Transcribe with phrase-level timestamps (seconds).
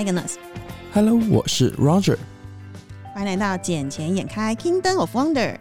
[0.00, 0.36] Agnes。
[0.94, 2.16] Hello，我是 Roger，
[3.12, 5.54] 欢迎来到《捡钱眼开 Kingdom of Wonder》。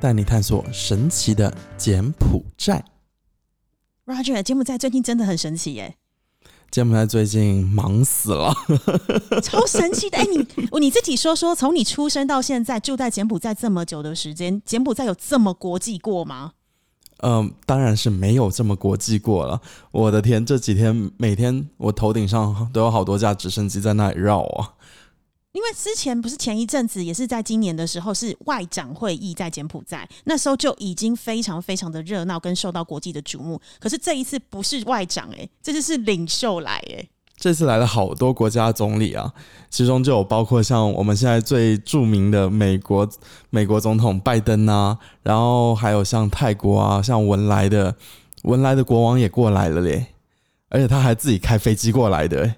[0.00, 2.82] 带你探索神奇的柬埔寨。
[4.06, 5.96] Roger，柬埔寨最近真的很神奇耶，
[6.70, 8.54] 柬埔寨最近忙死了，
[9.44, 10.16] 超神奇的！
[10.16, 10.46] 哎、你
[10.80, 16.52] 你自己说说，从你出生到现在住在柬埔寨这么久的时间，柬埔寨有这么国际过吗？
[17.22, 19.60] 嗯，当然是没有这么国际过了。
[19.90, 24.74] 我的天，这几天每天我头顶上都有好多架直升机在那里绕啊。
[25.52, 33.60] 因为之前不是前一阵子，也是在今年的时候是外长会议在柬埔寨，那时候就已经非常非常的热闹，跟受到国际的瞩目。
[33.78, 37.06] 可是这一次不是外长、哎，这次是领袖来、哎，
[37.42, 39.32] 这次来了好多国家总理啊，
[39.68, 43.08] 其中就有包括像我们现在最著名的美国
[43.50, 47.92] 美国总统拜登啊，然后还有像泰国啊，像文莱的
[48.44, 50.06] 文莱的国王也过来了嘞，
[50.68, 52.54] 而且他还自己开飞机过来的、欸。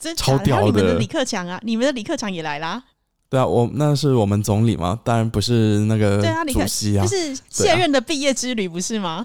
[0.00, 2.82] 真超屌你们屌的的李克强啊，你们的李克强也来啦，
[3.30, 9.22] 对啊，我那是我们总理嘛，当然不是那个对啊，李克主席啊，就是卸任的毕业之旅，不是吗？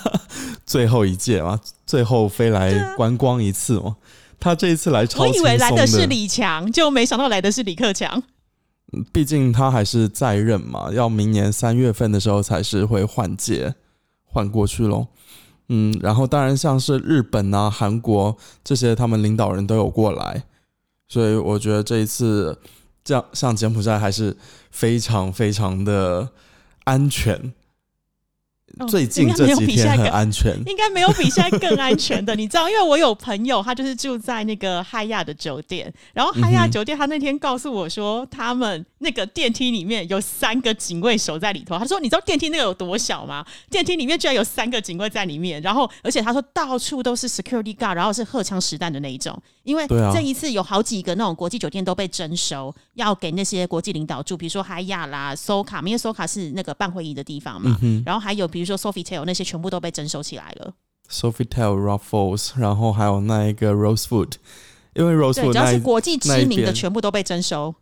[0.64, 2.96] 最后一届嘛，最后飞对来啊。
[2.96, 3.94] 观光一次嘛。
[4.42, 8.20] 他这一次来超我以为来的是李强，就没想到来的是李克强。
[9.12, 13.76] 毕竟他还是在任嘛，要明年三月份的时候才是会换届
[14.24, 15.06] 换过去喽。
[15.68, 20.42] 嗯，然后当然像是日本啊、韩国这些，他们领导人都有过来，
[21.08, 22.58] 所以我觉得这一次
[23.04, 24.36] 这样像柬埔寨还是
[24.72, 26.30] 非常非常的
[26.84, 27.54] 安全。
[28.78, 32.68] 哦最近应该没有这几天很比现在更安全， 应该没有比现在更安全的，你知道？
[32.68, 41.78] 因为我有朋友，他就是住在那个嗨亚的酒店，然后嗨亚酒店他那天告诉我说，他们那个电梯里面有三个警卫守在里头。
[41.78, 43.44] 他说：“你知道电梯那个有多小吗？
[43.70, 49.36] 电梯里面居然有三个警卫在里面，然后而且他说到处都是 security guard，然后是荷枪实弹的那一种。
[49.64, 57.78] 因为这一次有好几个那种国际酒店都被征收，要给那些国际领导住，比如说海亚啦、搜卡，因为搜卡是那个办会议的地方嘛。
[57.82, 60.74] 嗯然后还有比如说 Sofitel 那些全部都被征收起来了。
[61.10, 64.32] Sofitel、Raffles，然后还有那一个 Rosewood，
[64.94, 67.74] 因为，Rosewood 只要是国际知名的，全部都被征收。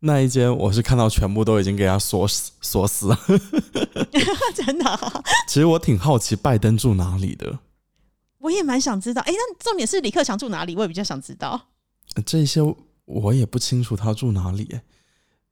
[0.00, 3.18] 那一间，我是看到全部都已经给他锁死锁死了。
[4.54, 7.58] 真的啊、其实我挺好奇拜登住哪里的，
[8.38, 9.22] 我也蛮想知道。
[9.22, 10.74] 哎，那重点是李克强住哪里？
[10.76, 11.60] 我也比较想知道。
[12.14, 12.60] 呃这些
[13.04, 14.78] 我也不清楚他住哪里，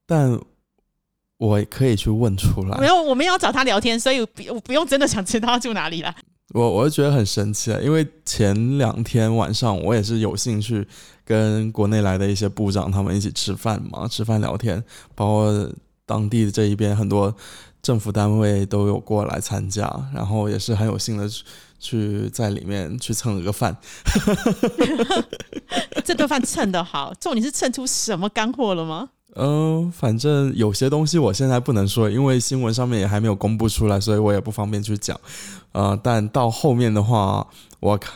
[0.06, 0.38] 但
[1.38, 2.78] 我可以去问出来。
[2.78, 6.14] 没有，我们要找他聊天，所以不我不用真的想知道他住哪里了。
[6.54, 10.86] 我我就觉得很神奇啊，因为前两天晚上我也是有兴趣
[11.24, 14.82] 跟国内来的一些部长他们一起吃饭嘛，吃饭聊天，
[15.14, 15.72] 包括
[16.06, 17.34] 当地的这一边很多
[17.82, 21.44] 政府单位都有过来参加，然后也是很有幸的去
[21.78, 23.76] 去在里面去蹭了个饭。
[26.04, 29.10] 这顿饭蹭的好，重点是蹭出什么干货了吗？
[29.34, 35.20] 嗯，反正有些东西我现在不能说，因为新闻上面也还没有公布出来，所以我也不方便去讲。
[35.72, 37.46] 呃，但到后面的话，
[37.80, 38.14] 我看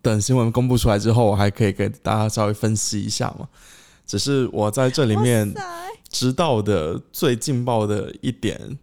[0.00, 3.46] 等新闻公布出来之后，我还可以给大家稍微分析一下嘛。
[4.08, 5.54] 只是我在这里面
[6.08, 8.78] 知道的最劲爆的一点，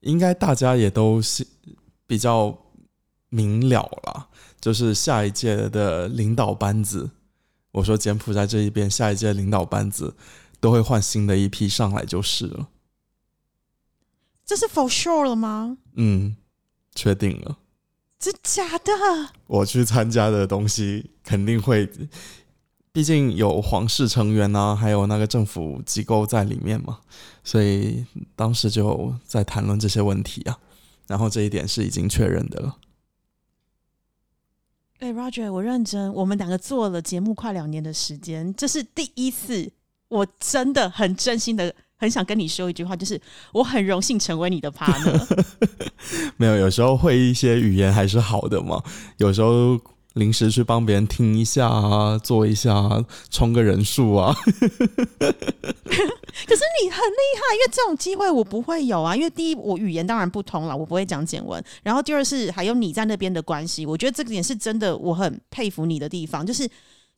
[0.00, 1.46] 应该大家也都是
[2.06, 2.56] 比较
[3.28, 4.28] 明了了，
[4.60, 7.10] 就是下一届的领导班子，
[7.72, 10.14] 我说柬埔寨这一边下一届领导班子
[10.60, 12.68] 都会换新的一批上来就是了。
[14.46, 15.78] 这是 for sure 了吗？
[15.96, 16.36] 嗯，
[16.94, 17.58] 确定了。
[18.18, 18.92] 真假的？
[19.48, 21.90] 我去参加的东西肯定会，
[22.92, 26.98] 毕竟有皇室成员啊，还有那个政府机构在里面嘛，
[27.42, 28.04] 所以
[28.36, 30.58] 当时就在谈论这些问题啊。
[31.08, 32.76] 然后这一点是已经确认的了。
[35.00, 39.70] 哎、r o g e r 我认真，我们两个做了节目快两年的时间，这是第一次，
[40.08, 43.20] 我真的很真心的很想跟你说一句话，就是
[43.52, 45.44] 我很荣幸成为你的 partner。
[46.38, 48.82] 没有，有时候会一些语言还是好的嘛。
[49.16, 49.76] 有时候
[50.14, 54.34] 临时去帮别人听一下啊，做一下啊，充个人数啊。
[56.44, 59.14] 可是你很厉害，因为这种机会我不会有啊。
[59.14, 61.62] 因为第一，我语言当然不通了，我不会讲简文。
[61.82, 66.44] 然后第二是还有你在那边的关系，我觉得这个点是真的，我很佩服你的地方。
[66.44, 66.68] 就是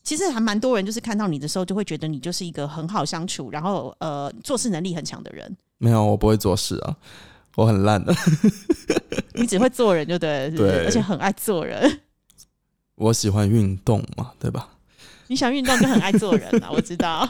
[0.03, 5.57] 其实还蛮多人，就是看到你的时候，就会觉得你就是一个很好相处，然后呃做事能力很强的人。
[5.79, 6.97] 没有，我不会做事啊，
[7.57, 8.15] 我很烂的。
[9.35, 10.71] 你只会做人就对了，是不是？
[10.71, 12.01] 对而且很爱做人。
[12.97, 14.69] 我喜欢运动嘛，对吧？
[15.27, 17.29] 你想运动就很爱做人啊， 我知道。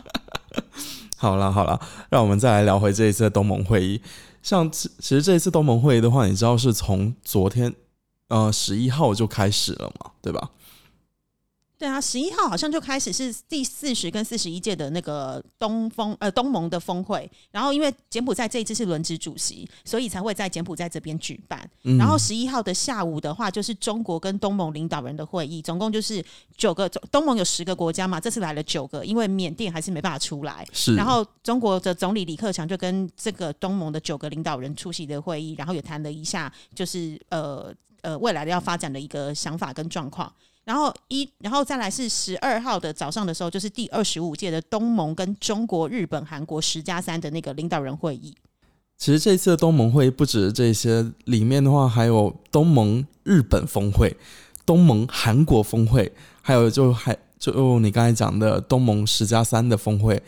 [1.16, 1.80] 好了好了，
[2.10, 4.00] 让我们再来聊回这一次的东盟会议。
[4.42, 7.72] 像其其实这一次东盟会议的话，你知道是从昨天
[8.28, 10.50] 呃十一号就开始了嘛，对吧？
[11.76, 21.68] 对啊，十一号好像就开始是第四十跟四十一届的那个东风呃东盟的峰会，然后因为柬埔寨这一次是轮值主席，所以才会在柬埔寨这边举办。
[21.82, 26.24] 嗯然后十一号的下午的话，就是中国跟东盟领导人的会议，总共就是
[26.56, 30.64] 九个，东盟有十个国家嘛，这次来了九个，因为缅甸还是没办法出来。
[30.72, 40.32] 是，然后中国的总理李克强就跟这个东盟的九个领导人出席的会议，然后也谈了一下，就是呃呃未来的要发展的一个想法跟状况。
[40.64, 48.34] 然后一，然后再来是十二号的早上的时候，就是第二十五届的东盟跟中国、日本、韩国十加三的那个领导人会议。
[48.96, 54.16] 其实这次的东盟会不止这些，里面的话还有东盟日本峰会、
[54.64, 60.22] 东盟韩国峰会，还有就还就你刚才讲的东盟十加三的峰会，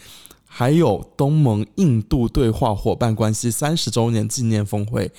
[0.44, 5.10] 还有东盟印度对话伙伴关系三十周年纪念峰会。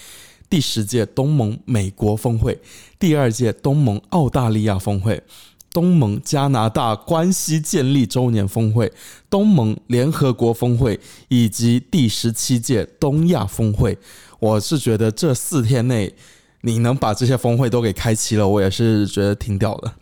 [0.50, 2.60] 第十届东盟美国峰会，
[2.98, 5.22] 第二届东盟澳大利亚峰会，
[5.72, 8.92] 东盟加拿大关系建立周年峰会，
[9.30, 13.98] 东盟联合国峰会以及第十七届东亚峰会。
[14.40, 16.14] 我是觉得这四天内
[16.62, 19.94] 你能把这些峰会都给开启了，我也是觉得挺屌的。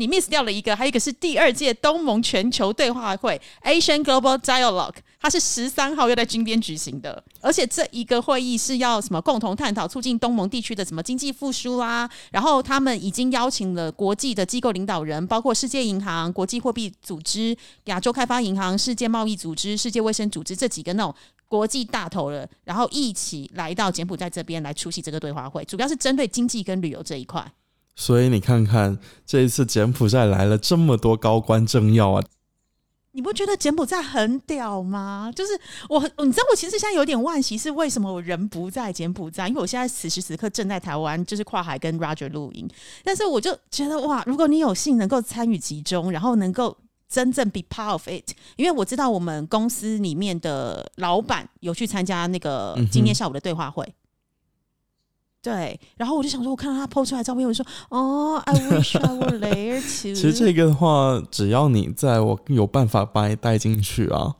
[0.00, 12.08] 你 miss 掉了一个，还有一个是第二届东盟全球对话会 （Asian Global Dialogue），它是十三号要在金边举行的，而且这一个会议是要什么共同探讨促进东盟地区的什么经济复苏啊。
[12.30, 17.54] 然后他们已经邀请了国际的机构领导人，包括世界银行、国际货币组织、
[17.84, 21.14] 亚洲开发银行、世界贸易组织、世界卫生组织这几个那种
[21.46, 27.46] 国际大头了，然后一起来到柬埔寨这边来出席这个对话会，主要是针对经济跟旅游这一块。
[28.00, 32.24] 所以你看看这一次柬埔寨来了这么多高官政要啊，
[33.12, 35.30] 你不觉得柬埔寨很屌吗？
[35.36, 35.52] 就是
[35.86, 39.48] 我，你知道我其实现在有点惋惜，是为什么我人不在柬埔寨？
[39.48, 42.66] 因为我现在此时此刻正在台湾，就是跨海跟 Roger 录音。
[43.04, 46.74] 但是我就觉得哇，如果你有幸能够参与其中，然后能够
[47.06, 53.86] 真正 be part of it，因为我知道我们公司里面的老板有去参加那个今天下午的对话会。
[55.42, 60.12] 对，然后我就想说，我看到他 PO 出来的照片，我就说，哦，I wish I were there too。
[60.14, 64.36] 其实这个的话，只要你在，我有办法把你带进去啊。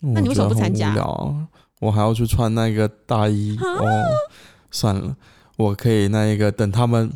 [0.00, 1.46] 那你为什么不参加我
[1.80, 3.86] 我还要去穿那个大衣啊哦。
[4.70, 5.16] 算了，
[5.56, 7.10] 我可以那一个等他们，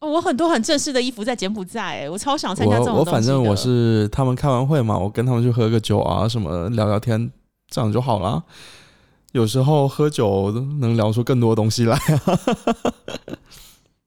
[0.00, 7.30] 哦我很多很正式的衣服在柬埔寨、哎，我超想参加这种我我反正我是他们开完会嘛，我跟他们去喝个酒啊，什么聊聊天，
[7.68, 8.42] 这样就好了。
[9.32, 10.50] 有时候喝酒
[10.80, 12.38] 能聊出更多东西来啊。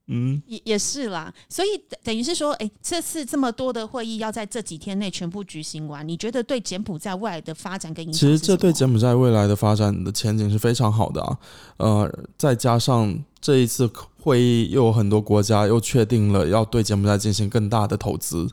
[0.07, 8.38] 嗯，也也是啦，所以等等于是说，哎、这次这么多的会议要在这几天内全部举行完，你觉得对柬埔寨未来的发展跟影响其实？
[8.38, 11.38] 这对柬埔寨未来的发展的前景是非常好的啊。
[11.77, 13.89] 呃，再加上这一次
[14.22, 18.48] 会议又有很多国家又确定了要对柬埔寨进行更大的投资，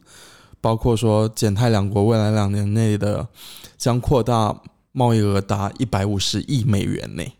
[0.62, 3.28] 包括说柬泰两国未来两年内的
[3.76, 4.58] 将扩大
[4.93, 7.33] 贸易额达一百五十亿美元内。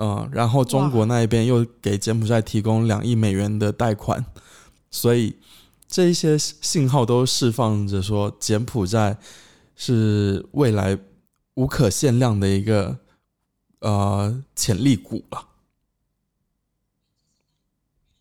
[0.00, 4.24] 嗯、然后中国那一边又给柬埔寨提供两亿美元的贷款，
[4.92, 5.36] 所以
[5.88, 9.18] 这一些信号都释放着说柬埔寨
[9.74, 10.96] 是未来
[11.54, 13.00] 无可限量的一个
[13.80, 15.48] 呃潜力股了。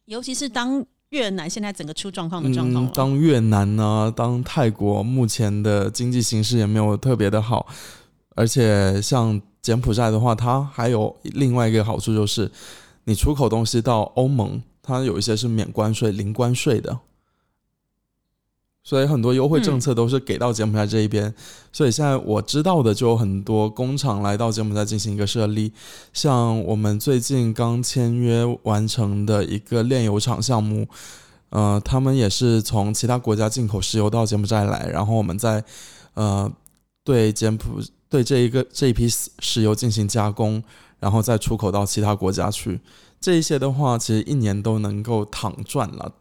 [0.05, 7.65] 尤其是当越南现在整个出状况的状况嗯，，当越南呢、当泰国目前的经济形势也没有特别的好，
[8.35, 12.51] 而且像柬埔寨的话，它还有另外一个好处就是，
[13.05, 16.97] 你出口东西到欧盟，它有一些是免关税、零关税的，
[18.87, 21.33] 所以很多优惠政策都是给到柬埔寨这一边。
[21.73, 25.73] 所以现在我知道的就有很多工厂来到柬埔寨进行一个设立，
[26.13, 30.87] 像我们最近刚签约完成的一个炼油厂项目。
[31.49, 35.61] 呃，他们也是从其他国家进口石油到柬埔寨来，然后我们在
[36.13, 36.49] 呃
[37.03, 40.63] 对柬埔对这一个这一批石石油进行加工，
[41.01, 42.79] 然后再出口到其他国家去。
[43.19, 46.13] 这一些的话，其实一年都能够躺赚了，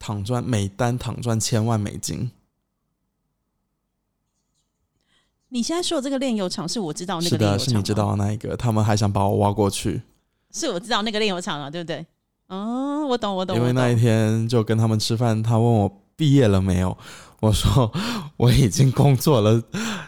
[0.00, 2.32] 躺赚每单躺赚千万美金。
[5.50, 10.00] 你现在说的这个炼油厂是我知道那个炼油厂是你知道的那一个，他们还想把我挖过去，
[10.52, 12.06] 是我知道那个炼油厂啊，对不对？
[12.46, 13.96] 哦，我懂，我懂，因为那一。
[13.96, 16.96] 天就跟他们吃饭，他问我毕业了没有，
[17.40, 17.92] 我说
[18.36, 19.62] 我已经工作了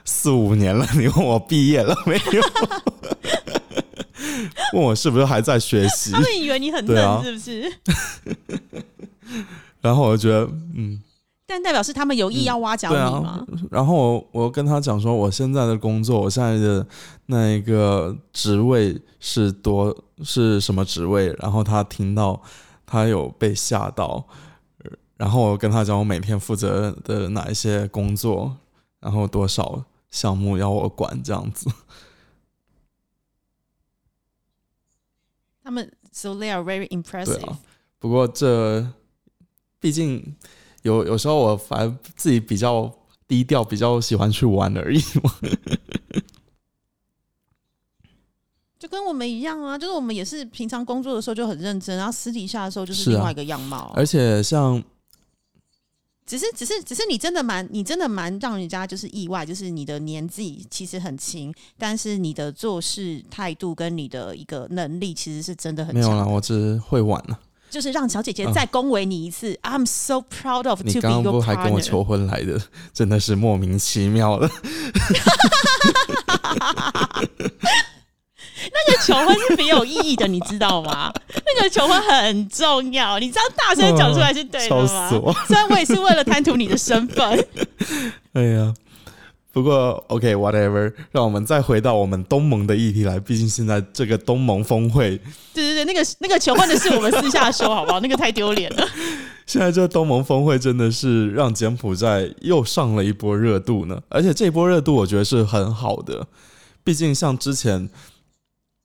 [0.05, 2.43] 四五年了，你问我毕业了没有？
[4.75, 6.21] 问我是不是还在学习他？
[6.21, 7.71] 们以为你很嫩，是不是？
[9.83, 11.03] 然后我就觉得，嗯，
[11.47, 13.29] 但代表是他们有意要挖角对你吗？
[13.31, 16.87] 啊，然后我我跟他讲说，我现在的工作，我现在的
[17.27, 21.35] 那一个职位是多是什么职位？
[21.41, 22.41] 然后他听到，
[22.87, 24.25] 他有被吓到，
[24.85, 28.57] 呃然后我跟他讲我每天负责的哪一些工作，
[29.01, 31.71] 然后多少项目要我管这样子。
[35.65, 37.59] 他们 so they are very impressive 啊。
[38.01, 38.85] 不过这
[39.83, 40.35] 毕竟
[40.83, 42.91] 有有时候我反而自己比较
[43.27, 45.35] 低调，比较喜欢去玩而已嘛。
[48.79, 54.83] 就跟我们一样啊，就是我们也是平常工作的时候就很认真，然后私底下的时候就是另外一个样貌啊、而且像
[56.25, 67.39] 只是，只是，只是你真的蛮，你真的蛮让人家就是意外，就是你的年纪其实很轻，但是你的做事态度跟你的一个能力其实是真的很没有啦，强，我只是会玩了。
[67.73, 71.83] 就是让小姐姐嗯再恭维你一次、i m so proud of 你 to be 刚刚 your 不还跟我 partner。
[71.83, 72.61] 求婚来的，
[72.93, 74.49] 真的是莫名其妙了。
[78.65, 81.13] 那个求婚是别有意义的，你知道吗？
[81.57, 85.35] 那个求婚很重要，你这样大声讲出来是对的笑吗！
[85.49, 87.47] 虽然我也是为了贪图你的身份，
[88.35, 88.73] 哎呀，
[89.53, 93.21] 不过 OK，whatever，、让我们再回到我们东盟的议题来。
[93.21, 95.19] 毕竟现在这个东盟峰会，
[95.53, 98.01] 对对对，那个那个求婚的事我们私下说好不好？
[98.01, 98.89] 那个太丢脸了。
[99.47, 104.01] 现在这东盟峰会真的是让柬埔寨又上了一波热度呢。
[104.09, 106.27] 而且这波热度我觉得是很好的，
[106.83, 107.91] 毕竟像之前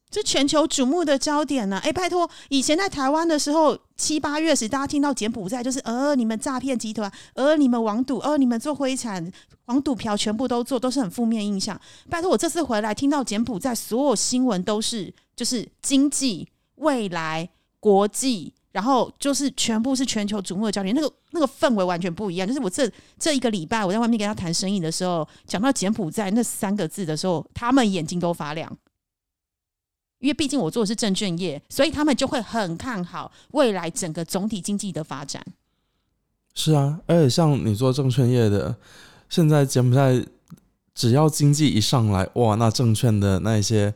[0.10, 9.32] 这全球瞩目的焦点呢、哎，拜托，以前在台湾的时候，七八月时，大家听到柬埔寨就是呃，你们诈骗集团，呃，你们网赌，呃，你们做灰产、
[9.66, 11.80] 黄赌嫖，全部都做，都是很负面印象。
[12.10, 17.50] 拜托，我这次回来听到柬埔寨所有新闻都是就是经济、未来、
[17.80, 18.54] 国际。
[18.74, 22.48] 然后就是全部是全球瞩目的焦点，那个那个氛围完全不一样。
[22.48, 22.88] 就是我这
[23.18, 28.72] 这一个礼拜我在外面跟他谈生意的时候，讲到柬埔寨那三个字的时候，他们眼睛都发亮。
[30.20, 35.46] 因为毕竟我做的是证券业，所以他们就会很看好未来整个总体经济的发展。
[36.56, 38.76] 是啊，而且像你做证券业的，
[39.30, 40.26] 现在柬埔寨
[40.96, 43.94] 只要经济一上来，哇，那证券的那一些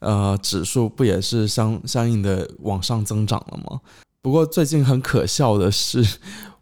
[0.00, 3.80] 呃指数不也是相相应的往上增长了吗？
[4.20, 6.04] 不过最近很可笑的是，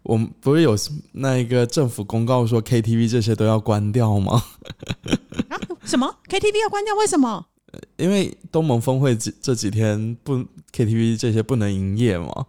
[0.05, 0.77] 我们不是有
[1.13, 4.41] 那一个政府公告说 KTV 这些都要关掉吗？
[5.51, 5.59] 啊？
[5.85, 6.95] 什么 KTV 要关掉？
[6.95, 7.47] 为什么？
[7.97, 10.37] 因为东盟峰会这这几天不
[10.73, 12.47] KTV 这些不能营业嘛。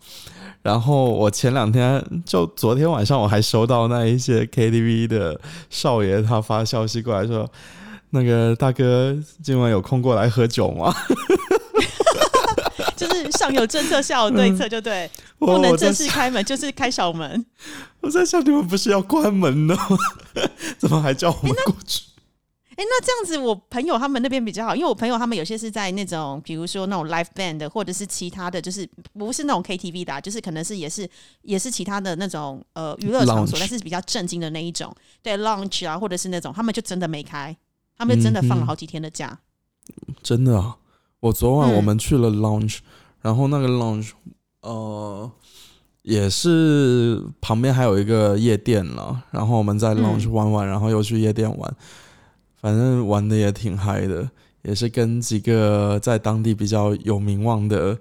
[0.61, 7.49] 然后我前两天就昨天晚上我还收到那一些 KTV 的少爷他发消息过来说，
[8.09, 10.93] 那个大哥今晚有空过来喝酒吗？
[12.97, 17.45] 就是上有政策，下有对策，就对，我不能正式开门，就是开小门。
[18.01, 19.97] 我在想你们不是要关门呢吗？
[20.79, 22.01] 怎么还叫我们过去？
[22.77, 31.09] 哎，那这样子，我朋友他们那边比较好，因为我朋友他们有些是在那种，比如说那种 live band 的，或者是其他的，就是不是那种 KTV 的、啊，就是可能是也是
[31.41, 37.57] 也是其他的那种呃娱乐场所但是比较正经的那一种，对 lounge 啊，或者是那种，他们就真的没开，
[37.97, 39.39] 他们就真的放了好几天的假。
[40.21, 40.77] 真的啊！
[41.21, 42.77] 我昨晚嗯我们去了 lounge，、
[43.21, 44.11] 然后那个 lounge
[44.61, 45.31] 呃
[46.03, 51.75] 也是旁边还有一个夜店了，然后我们在 lounge 嗯玩玩，然后又去夜店玩，
[52.67, 54.29] 反正玩的也挺嗨的，
[54.63, 57.97] 也是跟几个在当地比较有名望的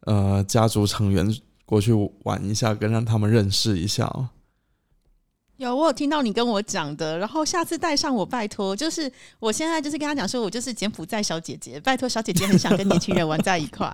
[0.00, 4.06] 呃家族成员过去玩一下，跟让他们认识一下。
[5.56, 8.76] 有，我有听到你跟我讲的，然后下次带上我，拜托。
[8.76, 13.86] 就是我现在就是跟他讲说，我就是柬埔寨小姐姐，拜托小姐姐很想跟年轻人玩在一块。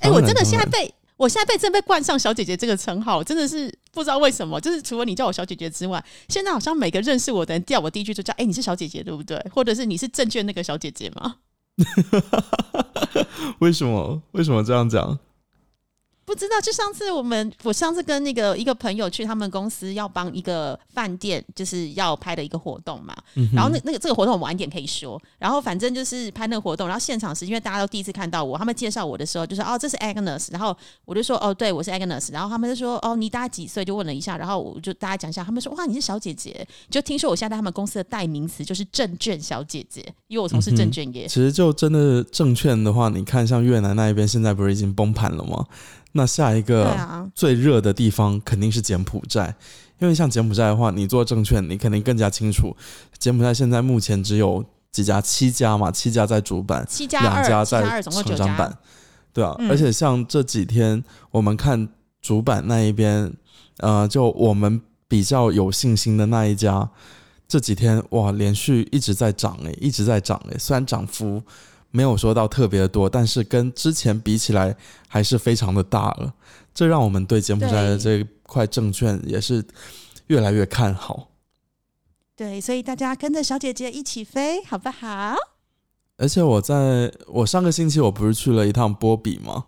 [0.00, 4.60] 哎、我真的现在被我现在被真被冠上小姐姐这个称号，真的是不知道为什么。
[4.60, 9.42] 就是除了你叫我小姐姐之外，现在好像每个认识我的人叫我第一句就叫哎、你是小姐姐对不对？
[9.50, 11.36] 或者是你是证券那个小姐姐吗？
[13.60, 14.22] 为什么？
[14.32, 15.18] 为什么这样讲？
[16.26, 23.16] 不知道，就上次我们，我上次跟那个一个朋友去他们公司要帮一个饭店，就是要拍的一个活动嘛。
[23.36, 25.22] 嗯然后那那个这个活动我晚一点可以说。
[25.38, 33.84] 然后反正就是拍那个活动，然后现场是因为大家都第一次看到我，他们介绍我的时候就说哦这是 Agnes，然后我就说哦对我是 Agnes，然后他们就说哦你大概几岁？
[33.84, 41.28] 就问了一下，然后我就大家讲一下，他们说哇你是小姐姐，就听说我现在在他们公司的代名词就是证券小姐姐，因为我从事证券业。
[41.28, 45.64] 其实就真的证券的话，你看像越南那一边现在不是已经崩盘了吗？
[46.12, 49.54] 那下一个啊，最热的地方肯定是柬埔寨，
[49.98, 52.74] 因为像柬埔寨的话，你做证券，你肯定更加清楚。
[53.18, 58.78] 柬埔寨现在目前只有几家，七家嘛，七家在主板，七加，两家在成长板。，
[59.32, 61.88] 对啊，嗯而且像这几天我们看
[62.22, 63.30] 主板那一边，
[63.78, 66.88] 呃，就我们比较有信心的那一家，
[67.46, 70.56] 这几天哇，连续一直在涨诶，一直在涨诶。
[70.58, 71.42] 虽然涨幅
[71.90, 74.76] 没有说到特别的多，但是跟之前比起来
[75.08, 76.34] 还是非常的大了。
[76.74, 79.64] 这让我们对柬埔寨的这块证券也是
[80.26, 81.30] 越来越看好。
[82.34, 85.34] 对，所以大家跟着小姐姐一起飞，好不好？
[86.18, 89.64] 而且我在我上个星期我不是去了一趟波比吗？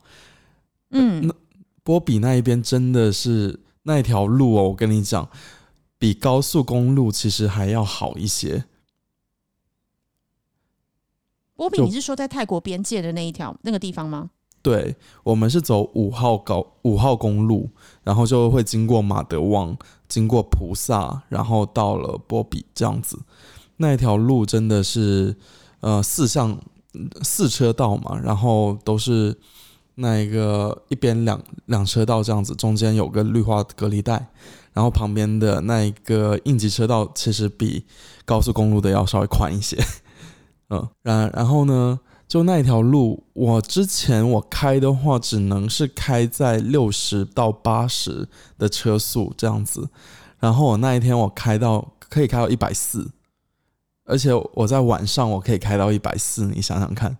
[0.90, 1.34] 嗯，那
[1.82, 5.28] 波比那一边真的是那一条路哦，我跟你讲，
[5.98, 8.64] 比高速公路其实还要好一些。
[11.58, 14.30] 波比，你是说在泰国边界的那一条那个地方吗？
[14.62, 17.68] 对，我们是走五号高五号公路，
[18.04, 23.18] 然后就会经过马德旺，经过菩萨，然后到了波比这样子。
[23.78, 25.34] 那一条路真的是
[25.80, 26.56] 呃四向
[27.22, 29.36] 四车道嘛，然后都是
[29.96, 34.28] 那一个一边两两车道这样子，中间有个绿化隔离带，
[34.72, 37.84] 然后旁边的那一个应急车道其实比
[38.24, 39.76] 高速公路的要稍微宽一些。
[40.70, 42.00] 嗯，然然后呢？
[42.28, 49.88] 就那一条路，我之前我开的话，只能是开在六十到八十的车速这样子。
[50.38, 53.10] 然后我那一天我开到可以开到一百四，
[54.04, 57.16] 而且我在晚上我可以开到一百四，你想想看，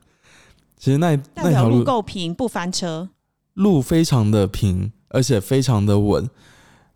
[0.77, 3.09] 其实那那条路够平，不翻车。
[3.55, 6.29] 路非常的平，而且非常的稳，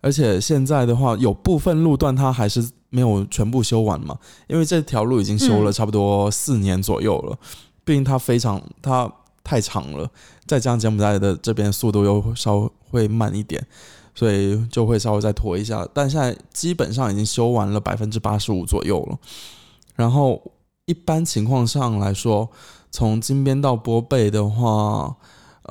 [0.03, 4.19] 而且现在的话，有部分路段它还是没有全部修完嘛，
[4.49, 7.39] 因为这条路已经修了嗯差不多四年左右了，
[7.85, 9.11] 毕竟它非常它
[9.45, 10.11] 太长了，
[10.45, 13.65] 再加上柬埔寨的这边速度又稍微慢一点，
[14.13, 19.17] 所以就会稍微再拖一下，但现在基本上已经修完了百分之八十五左右了，
[19.95, 20.43] 然后
[20.87, 22.51] 一般情况上来说，
[22.91, 25.17] 从金边到波贝的话。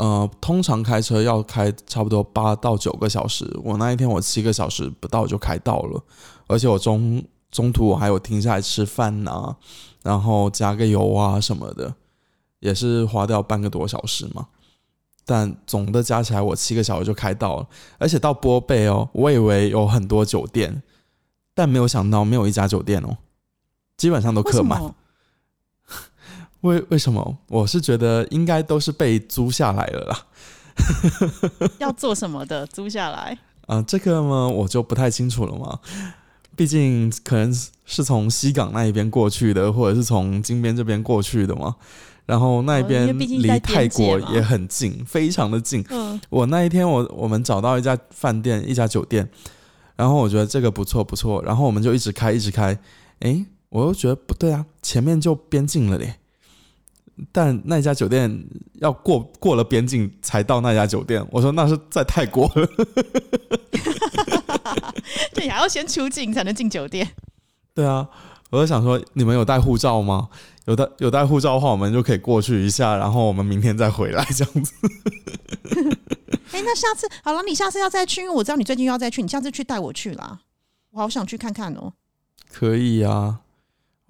[0.02, 6.04] 呃，通常开车要开差不多八到九个小时，我那一天我七个小时不到就开到了，
[6.48, 9.56] 而且我中中途我还有停下来吃饭呐、
[10.02, 11.94] 然后加个油啊什么的，
[12.62, 14.48] 也是花掉半个多小时嘛。
[15.24, 17.68] 但总的加起来，我七个小时就开到了，
[18.00, 20.82] 而且到波贝哦，我以为有很多酒店，
[21.54, 23.18] 但没有想到没有一家酒店哦，
[23.98, 24.82] 基本上都客满。
[26.62, 26.70] 么？
[26.72, 27.38] 为为什么？
[27.48, 30.26] 我是觉得应该都是被租下来了啦。
[31.80, 32.66] 要做什么的？
[32.68, 33.38] 租下来？
[33.68, 35.80] 啊、这个嘛，我就不太清楚了嘛。
[36.56, 37.54] 毕竟可能
[37.86, 41.76] 是从西港那一边过去的，或者是从金边这边过去的嘛。
[42.26, 45.84] 然后那一边离泰国也很近，非常的近。
[45.90, 49.28] 嗯，我那一天我我们找到一家饭店，一家酒店，
[49.96, 52.78] 然后我觉得这个不错不错，然后我们就一直开一直开。
[53.20, 56.16] 诶，我又觉得不对啊，前面就边境了嘞。
[57.32, 58.44] 但那家酒店
[58.76, 62.68] 要过过了边境才到那家酒店，我说那是在泰国了。
[65.34, 67.10] 对，还要先出境才能进酒店。
[67.74, 68.08] 对啊，
[68.50, 70.30] 我就想说，你们有带护照吗？
[70.66, 74.74] 有带有带护照的话，我们就可以过去一下，然后我们明天再回来这样子。
[76.52, 80.42] 哎、那下次好了，你下次要再去，因为我知道你最近又要再去，你下次去带我去啦。
[80.92, 81.94] 我好想去看看哦。
[82.52, 83.40] 可以啊，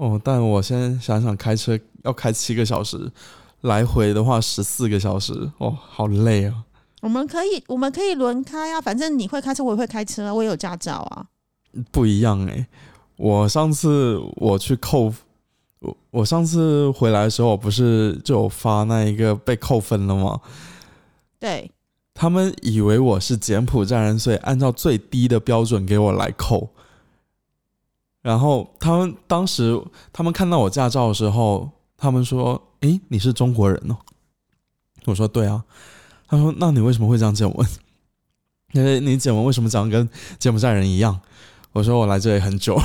[0.01, 3.11] 哦，但我先想想，开车要开七个小时，
[3.61, 6.63] 来回的话十四个小时，哦，好累啊。
[7.01, 11.27] 我们可以，我们可以轮开啊，反正你会开车，我也会开车啊，我也有驾照啊。
[11.91, 12.65] 不一样诶、
[13.15, 15.13] 我上次我去扣，
[15.81, 20.41] 我我上次回来的时候，我不是就有发那一个被扣分了吗？
[21.39, 21.69] 对，
[22.15, 26.71] 他们以为我是柬埔寨人，所以按照最低的标准给我来扣。
[28.21, 29.81] 然后他们当时
[30.13, 33.97] 他们看到我驾照的时候，他们说：“诶，你是中国人哦。”
[35.05, 35.63] 我说：“对啊。”
[36.27, 37.67] 他说：“那你为什么会这样检问？
[38.73, 41.19] 因 为你检问为什么长得跟柬埔寨人一样？”
[41.73, 42.79] 我说：“我来这里很久。”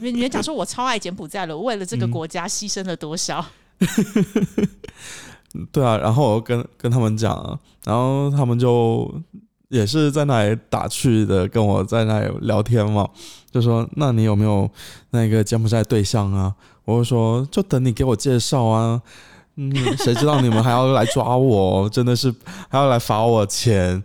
[0.00, 3.44] 你你讲说我超爱柬埔寨了，我为了这个嗯国家牺牲了多少？
[5.72, 9.10] 对啊，然后我又跟跟他们讲啊，然后他们就
[9.68, 13.08] 也是在那里打趣的跟我在那里聊天嘛，
[13.50, 14.68] 就说那你有没有
[15.10, 16.54] 那个柬埔寨对象啊？
[16.84, 19.02] 我就说就等你给我介绍啊，
[19.56, 22.34] 嗯，谁知道你们还要来抓我，真的是
[22.70, 24.02] 还要来罚我钱，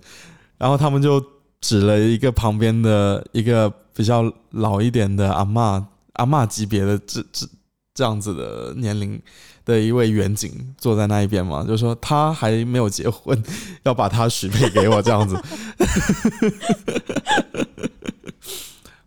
[0.57, 1.23] 然后他们就
[1.61, 5.81] 指了一个旁边的一个比较老一点的阿嬷
[6.13, 7.47] 阿嬷级别的这这
[7.93, 9.21] 这样子的年龄
[9.65, 13.43] 的一位远景坐在那一边嘛，就说他还没有结婚，
[13.83, 15.39] 要把他许配给我这样子。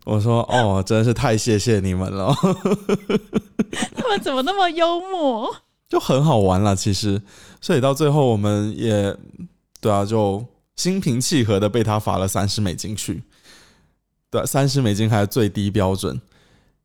[0.05, 2.33] 我说哦，真是太谢谢你们了，
[3.93, 5.53] 他们怎么那么幽默？
[5.89, 6.75] 就很好玩了。
[6.75, 7.21] 其实，
[7.59, 9.15] 所以到最后我们也
[9.81, 10.45] 对啊，就
[10.77, 13.23] 心平气和的被他罚了三十美金去。
[14.29, 16.21] 对，三十美金还是最低标准。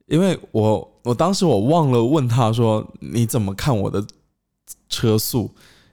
[0.07, 4.05] 因为我我当时我忘了问他说你怎么看我的
[4.89, 5.51] 车速？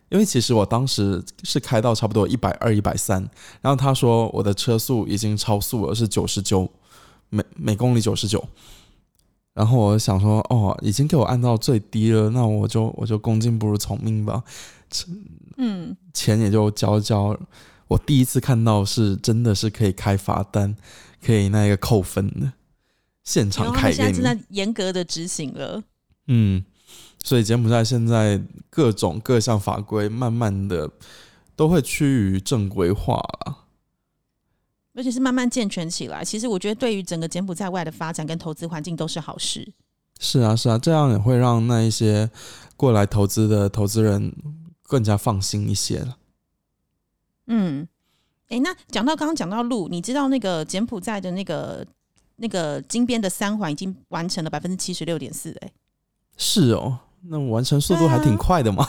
[0.09, 3.21] 因为其实我当时是开到差不多一百二、一百三，
[3.61, 6.67] 然后他说我的车速已经超速了，是九十九
[7.29, 8.43] 每每公里九十九。
[9.53, 14.43] 然后我想说，哦，已经给我按到最低了，那我就我就恭敬不如从命吧。
[15.57, 17.37] 嗯，钱也就交交。
[17.87, 20.75] 我第一次看到是真的是可以开罚单，
[21.23, 22.53] 可以那个扣分的，
[23.23, 25.83] 现场开现在正在严格的执行了。
[26.27, 26.63] 嗯。
[27.21, 30.89] 所以柬埔寨现在各种各项法规慢慢的
[31.53, 33.65] 都会趋于正规化了，
[34.93, 36.23] 而且是慢慢健全起来。
[36.23, 39.73] 其实我觉得对于整个柬埔寨外的发展跟投资环境都是好事。
[40.17, 42.31] 是啊，是啊，这样也会让那一些
[42.77, 44.33] 过来投资的投资人
[44.83, 46.17] 更加放心一些了。
[47.47, 47.85] 嗯，
[48.47, 51.85] 哎，那讲到刚刚讲到路，你知道那个柬埔寨的那个
[52.39, 55.71] 那个金边的三环已经完成了百分之七十六点四，哎，
[56.37, 56.99] 是哦。
[57.23, 58.87] 那完成速度还挺快的嘛！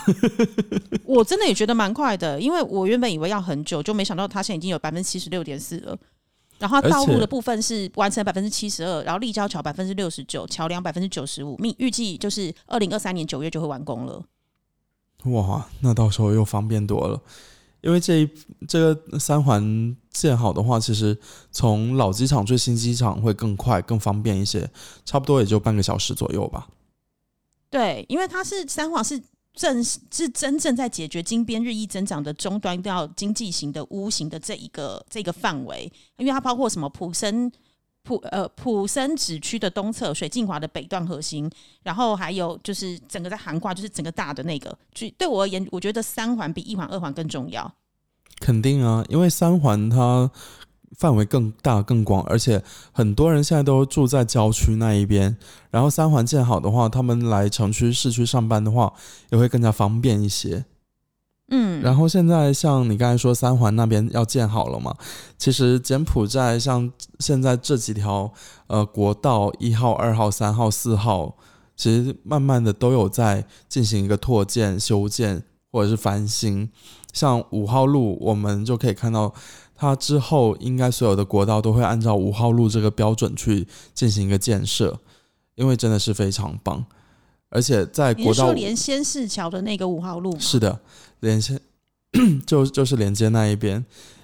[1.03, 5.97] 我真的也觉得蛮快的，因为我原本以为要很久，就没想到它现在已经有百分之七十六点四了。
[6.57, 14.23] 然后道路的部分是完成百分之七十二，然后立交桥百分之六十九，桥梁百分之九十五，预预计就是二零二三年九月就会完工了。
[15.25, 17.21] 哇，那到时候又方便多了，
[17.81, 18.29] 因为这一
[18.67, 21.17] 这个三环建好的话，其实
[21.51, 24.69] 从老机场去新机场会更快、更方便一些，
[25.03, 26.67] 差不多也就半个小时左右吧。
[27.69, 29.21] 对，因为它是三环，是
[29.53, 37.51] 正是真正在解决金边日益增长的终端到经济型的屋型的这一个这个范围，因为它包括什么普森
[38.03, 41.49] 普呃普生子区的东侧，水镜华的北段核心，
[41.83, 44.77] 然后还有就是整个在涵挂，就是整个大的那个。
[44.93, 47.73] 就对我而言，我觉得三环比一环、二环更重要。
[48.39, 50.31] 肯定啊，因为三环它。
[50.97, 52.61] 范围更大更广，而且
[52.91, 55.35] 很多人现在都住在郊区那一边。
[55.71, 58.93] 然后三环建好的话，他们来城区市区上班的话，
[59.29, 60.65] 也会更加方便一些。
[61.51, 64.95] 嗯，然后现在像你刚才说三环那边要建好了嘛？
[65.37, 68.33] 其实柬埔寨像现在这几条
[68.67, 71.35] 呃国道一号、二号、三号、四号，
[71.75, 76.69] 其实慢慢的都有在进行一个拓建、修建或者是翻新。
[77.13, 79.33] 像五号路，我们就可以看到。
[79.73, 84.99] 它之后应该所有的国道都会按照五号路这个标准去进行一个建设，
[85.55, 86.85] 因为真的是非常棒。
[87.49, 90.79] 而且在国道连仙市桥的那个五号路，是的，
[91.21, 91.59] 连线
[92.45, 93.83] 就就是连接那一边。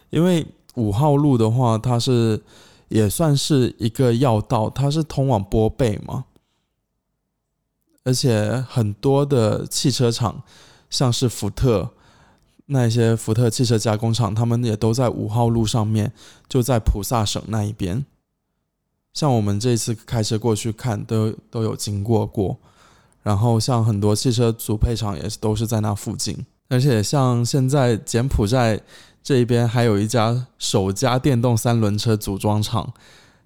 [0.10, 2.42] 因为五号路的话，它是
[2.90, 6.26] 也算是一个要道，它是通往波贝嘛。
[8.04, 10.44] 而且很多的汽车厂，
[10.90, 11.92] 像是福特。
[12.70, 16.12] 那些福特汽车加工厂，他们也都在五号路上面，
[16.50, 18.06] 就在菩萨省那一边。
[19.14, 22.58] 像我们这次开车过去看，都都有经过过。
[23.24, 26.46] 然后像很多汽车组配厂也都是在那附近。
[26.70, 28.80] 而且像现在柬埔寨
[29.24, 32.94] 这一边还有一家首家电动三轮车组装厂，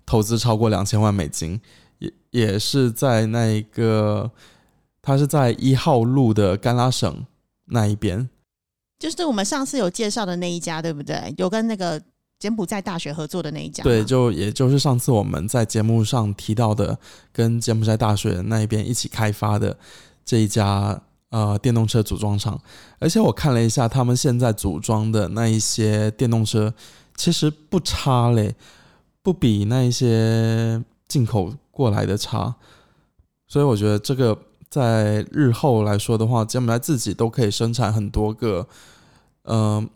[0.05, 1.59] 投资超过两千万美金，
[1.99, 4.31] 也也是在那一个，
[5.01, 7.25] 它是在一号路的甘拉省
[7.65, 8.29] 那一边。
[8.99, 11.33] 就是我们上次有介绍的那一家，对不对？
[11.37, 11.99] 有跟那个
[12.37, 13.83] 柬埔寨大学合作的那一家。
[13.83, 16.97] 对，就也就是上次我们在节目上提到的，
[17.33, 19.75] 跟柬埔寨大学那一边一起开发的
[20.23, 22.61] 这一家呃电动车组装厂。
[22.99, 26.71] 而且我看了一下，他们现在组装的那一些电动车，
[27.17, 28.55] 其实不差嘞，
[29.23, 32.55] 不比那一些进口过来的差。
[33.47, 34.37] 所以我觉得这个。
[34.71, 38.65] 在日后来说的话，柬埔寨自己都可以生产很多个，
[39.43, 39.89] 嗯，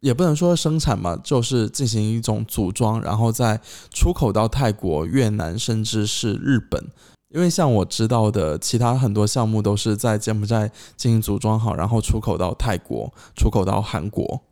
[0.00, 3.60] 也不能说生产嘛，就是进行一种组装，然后再
[3.92, 6.84] 出口到泰国、越南，甚至是日本。
[7.30, 14.42] 因为像我知道的，其他很多项目都是在柬埔寨进行组装好，然后出口到泰国、出口到韩国。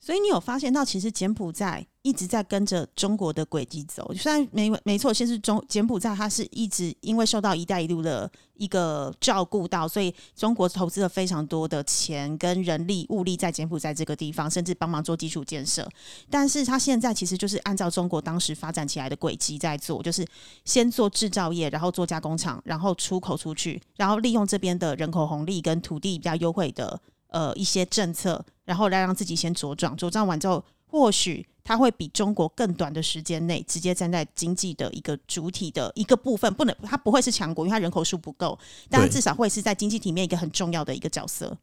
[0.00, 4.10] 所以你有发现到，其实柬埔寨一直在跟着中国的轨迹走。
[4.14, 15.86] 虽然没没错，先是中柬埔寨，它是一直因为受到“一带一路”的一个照顾到，所以中国投资了非常多的钱跟人力物力在柬埔寨这个地方，甚至帮忙做基础建设。
[16.30, 20.24] 但是它现在其实就是按照中国当时发展起来的轨迹在做，就是
[20.64, 27.00] 先做制造业，然后做加工厂，然后出口出去，然后利用这边的人口红利跟土地比较优惠的。
[27.30, 38.58] 呃，一些政策，然后来让自己先茁壮，茁壮完之后，或许他会比中国更短的时间内直接站在经济的一个主体的一个部分，不能，他不会是强国，因为他人口数不够，
[38.90, 41.56] 但至少会是在经济体面一个很重要的一个角色。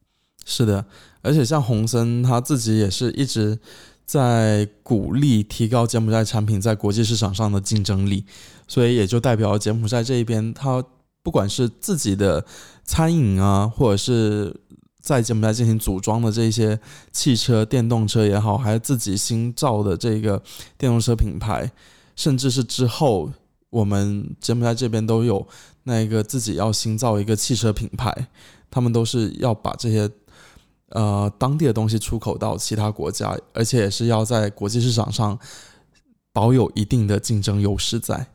[0.44, 0.84] 是的，
[1.22, 3.56] 而且像洪森他自己也是一直
[4.04, 8.24] 在鼓励提高柬埔寨产品在国际市场上的竞争力，
[8.66, 10.84] 所以也就代表柬埔寨这一边，他
[11.22, 12.44] 不管是自己的
[12.84, 14.54] 餐饮啊，或者是
[15.06, 16.80] 在柬埔寨进行组装的这些
[17.12, 20.42] 汽车、电动车也好，还是自己新造的这个
[20.76, 21.70] 电动车品牌，
[22.16, 23.30] 甚至是之后
[23.70, 25.46] 我们柬埔寨这边都有
[25.84, 28.26] 那个自己要新造一个汽车品牌，
[28.68, 30.10] 他们都是要把这些。
[30.90, 35.36] 呃，当地的东西出口到其他国家，而且也是要在国际市场上
[36.32, 38.28] 保有一定的竞争优势在。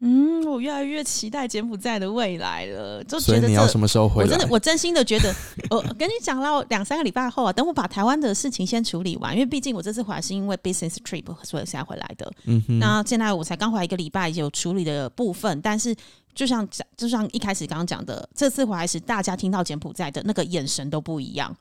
[0.00, 3.02] 嗯，我越来越期待柬埔寨的未来了。
[3.04, 4.30] 就觉得你要什么时候回来？
[4.30, 5.34] 我真的，我真心的觉得，
[5.70, 12.32] 我跟你讲了两三个礼拜后啊，等我把台湾的事情先处理完，因为毕竟我这次回来是因为 business trip 所以才回来的。
[12.44, 12.78] 嗯哼。
[12.78, 15.94] 那现在我才刚回来一个礼拜，有处理的部分，但是。
[16.34, 21.56] 就像讲，就像一开始刚刚讲的，这次回来时，大家听到柬埔寨的那个眼神都不一样，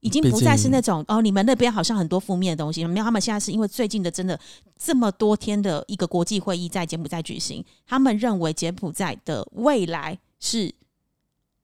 [0.00, 2.84] 已经不再是那种哦，你们那边好像很多负面的东西。
[2.84, 4.38] 没有，他们现在是因为最近的真的
[4.78, 10.74] 这么多天的一个国际会议在柬埔寨举行，他们认为柬埔寨的未来是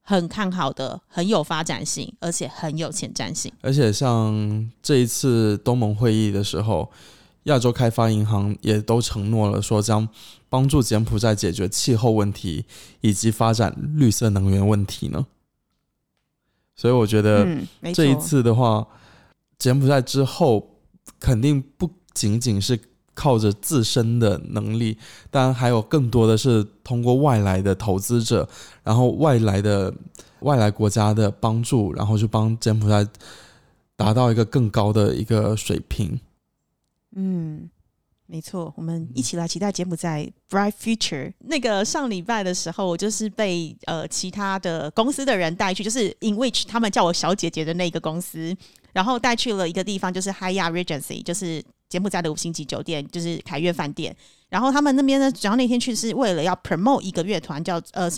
[0.01, 3.51] 很看好的，很有发展性，而且很有前瞻性。
[3.61, 6.89] 而且像这一次东盟会议的时候。
[7.47, 10.07] 亚洲开发银行也都承诺了，说将
[10.47, 12.63] 帮助柬埔寨解决气候问题
[13.01, 15.25] 以及发展绿色能源问题呢。
[16.75, 17.47] 所以我觉得
[17.93, 18.87] 这一次的话，
[19.57, 20.77] 柬埔寨之后
[21.19, 22.79] 肯定不仅仅是
[23.13, 24.97] 靠着自身的能力，
[25.29, 28.47] 当然还有更多的是通过外来的投资者，
[28.83, 29.93] 然后外来的
[30.39, 33.07] 外来国家的帮助，然后去帮柬埔寨
[33.95, 36.19] 达到一个更高的一个水平。
[37.15, 37.69] 嗯，
[38.25, 41.31] 没错，我们一起来期待柬埔寨 bright future。
[41.39, 48.55] 那个上礼拜的时候，我就是被呃其他的公司的人带去，就是 in which 他们叫我小姐姐的那个公司，
[48.91, 54.15] 然后带去了一个地方，就是 Hyatt Regency，就是柬埔寨的五星级酒店，就是凯悦饭店。
[54.49, 58.09] 然后他们那边呢，主要那天去是为了要 promote 一个乐团，叫呃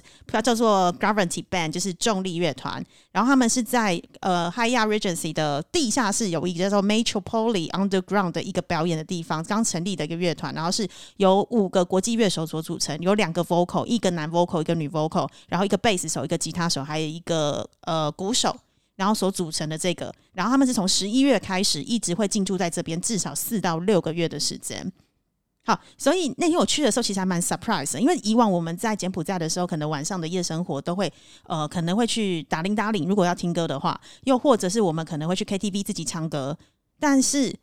[0.41, 2.81] 叫做 Gravity Band，就是重力乐团。
[3.11, 10.53] 然后他们是在呃 Hyatt Regency 的地下室有一个叫做 Metropole Underground 的一个表演的地方，刚成立的一个乐团。
[10.53, 18.55] 然后是由五个国际乐手所组成，有两个 vocal，一个男 vocal，一个女 vocal，然后一个贝斯手，一个吉他手，还有一个呃鼓手，
[18.95, 20.13] 然后所组成的这个。
[20.33, 24.91] 然后他们是从十一月开始，一直会进驻在这边至少四到六个月的时间。
[25.63, 31.11] 好，所以那天我去的时候，其实还蛮 surprise，因为以往我们在柬埔寨的时候，可能晚上的夜生活都会，
[31.47, 36.55] 呃，可能会去打铃打铃，如果要听歌的话，又或者是我们可能会去 KTV 自己唱歌，
[36.99, 37.55] 但是，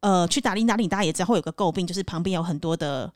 [0.00, 3.12] 呃，去打铃打铃，大家也知道会有个诟病，就是旁边有很多的。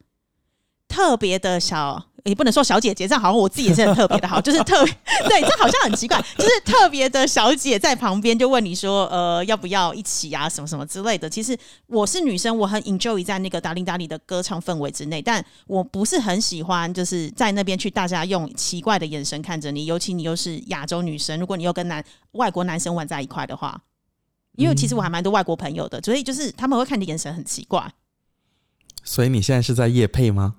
[0.91, 11.31] 特别的小，也不能说小姐姐，这样好像我自己也是很特别的，好， 就是特对，这好像很奇怪， 就是特别的小姐在旁边就问你说，呃，要不要一起啊，什么什么之类的。
[11.31, 23.81] 其实我是女生，我很 enjoy 在那个达令达里的歌唱氛围之内，但我不是很喜欢就是在那边去大家用奇怪的眼神看着你，尤其你又是亚洲女生，如果你又跟男外国男生玩在一块的话，
[24.57, 27.91] 因为其实我还蛮多外国朋友的，所以就是他们会看你的眼神很奇怪。
[29.03, 30.57] 所以你现在是在夜配吗？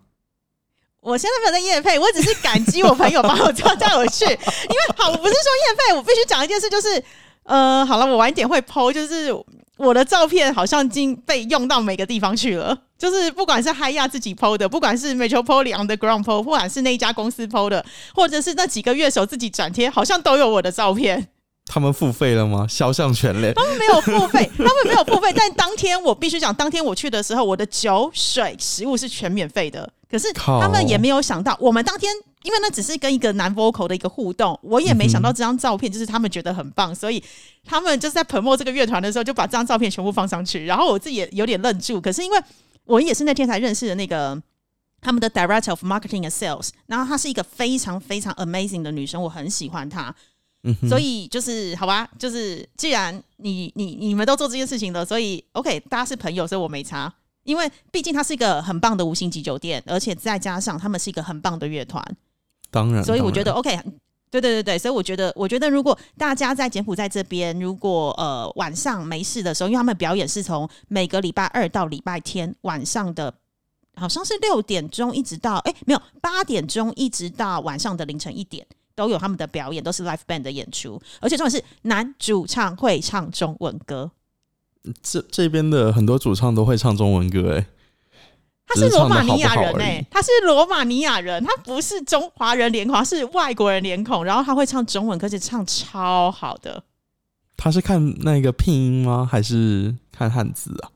[1.01, 4.23] 我现在没有在夜配，我只是感激我朋友把我叫带我去。
[4.25, 7.03] 因为好，我不是说夜配，我必须讲一件事，就是
[7.43, 9.33] 呃，好了，我晚点会剖，就是
[9.77, 12.77] 我的照片好像已经被用到每个地方去了。
[12.99, 17.83] 就是不管是嗨亚自己剖的，不管是 Metropole Underground 剖，不管是那一家公司剖的，
[18.13, 21.29] 或者是那几个乐手自己转贴，好像都有我的照片。
[21.65, 22.67] 他们付费了吗？
[22.69, 23.53] 肖像权嘞？
[23.55, 25.33] 他们没有付费，他们没有付费。
[25.35, 29.89] 但当天我必须讲，当天我去的时候，我的酒水食物是全免费的。
[30.11, 37.23] 可是他们也没有想到，我们当天因为那只是跟一个男 vocal 的一个互动，我也没想到这张照片就是他们觉得很棒，所以
[37.63, 40.65] 他们就是在 promo 这个乐团的时候就把这张照片全部放上去。
[40.65, 42.39] 然后我自己也有点愣住，可是因为
[42.83, 44.41] 我也是那天才认识的那个
[44.99, 50.13] 他们的 director of marketing and sales，然后她是一个非常非常 amazing 的女生，我很喜欢她。
[50.63, 57.11] 嗯所以就是好吧，就是既然你你你们都做这件事情了，所以 OK，大家是朋友，所以我没差。
[57.51, 62.01] 因为毕竟它是一个很棒的五星级酒店，而且再加上他们是一个很棒的乐团，
[62.69, 63.77] 当然，所以我觉得 OK，
[64.29, 73.33] 对对对对，所以我觉得，我觉得如果大家在柬埔寨这边，如果呃晚上没事的时候，因为他们表演是从每个礼拜二到礼拜天晚上的，
[73.95, 84.09] 好像是六点钟一直到哎没有八点钟一直到晚上的凌晨一点，都有他们的表演，都是 live band 的演出，而且重点是男主唱会唱中文歌。
[85.03, 87.65] 这这边的很多主唱都会唱中文歌，哎，
[88.67, 96.83] 他是罗马尼亚人，哎，他是罗马尼亚人，他不是中华人脸孔，是外国人脸孔，然后他会唱中文歌，且唱超好的，
[97.57, 99.27] 他是看那个拼音吗？
[99.29, 100.89] 还是看汉字啊？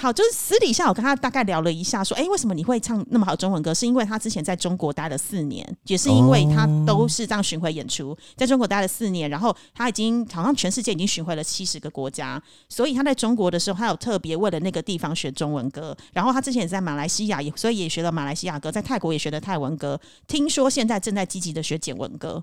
[0.00, 3.74] 好，就是私底下我跟他大概聊了一下，说，哎、为什么你会唱那么好的中文歌？
[3.74, 15.94] 是因为他之前在中国待了四年，也是因为他都是这样巡回演出，在中国待了四年，然后他已经好像全世界已经巡回了七十个国家，所以他在中国的时候，他有特别为了那个地方学中文歌。
[16.14, 20.00] 然后他之前也在马来西亚，也所以也学了马来西亚歌，在泰国也学了泰文歌。
[20.26, 22.42] 听说现在正在积极的学简文歌。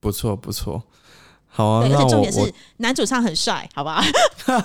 [0.00, 0.82] 不错不错，
[1.52, 4.02] 好啊，对，而且重点是我男主唱很帅，好吧？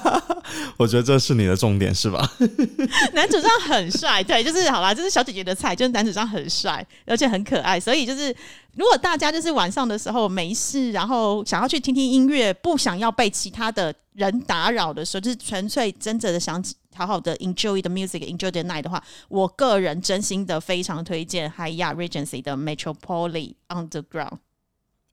[0.77, 2.31] 我觉得这是你的重点是吧？
[3.13, 8.33] 男主唱很帅，对，就是好啦，这是小姐姐的菜，就是男主唱很帅，而且很可爱，所以就是
[8.73, 24.37] 如果大家就是晚上的时候没事，然后想要去听听音乐，不想要被其他的人打扰的时候，就是纯粹真正的想好好的 enjoy the music，enjoy the night 的话，我个人真心的非常推荐 Hyatt Regency 的 Metropolis Underground。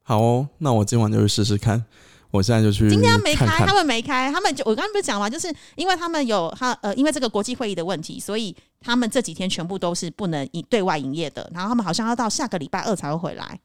[0.03, 1.85] 好哦，那我今晚就去试试看。
[2.31, 13.61] 我现在就去今天没开，看看他们没开，他们就我刚刚不是讲嘛，就是因为他们有他呃，因为这个国际会议的问题，所以他们这几天全部都是不能营对外营业的，然后他们好像要到下个礼拜二才会回来，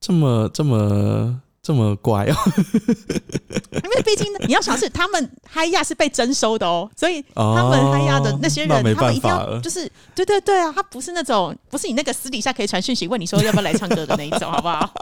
[0.00, 2.34] 这么这么这么乖哦。
[3.84, 14.92] 因为毕竟你要想是他们嗨亚是被征收的哦，所以哦他们嗨亚的那些人，他们一定要就是对对对啊，他不是那种不是你那个私底下可以传讯息问你说要不要来唱歌的那一种，好不好？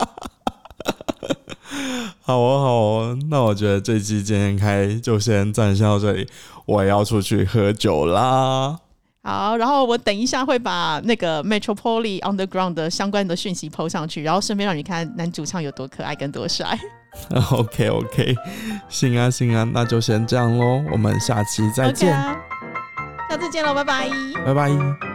[2.21, 6.27] 好哦，好哦，那我觉得这期今天开就先暂时到这里，
[6.65, 8.77] 我也要出去喝酒啦。
[9.23, 16.77] 好，然后我等一下会把那个 Metropole Underground 的相关的讯息 PO 上去，然后顺便让你看男主唱有多可爱跟多帅。
[17.51, 18.35] OK OK，
[18.89, 22.35] 行啊行啊，那就先这样喽，我们下期再见，啊，
[23.29, 24.09] 下次见喽，拜拜。
[24.45, 25.10] 拜拜。